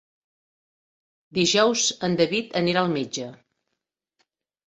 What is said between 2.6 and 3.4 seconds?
anirà al metge.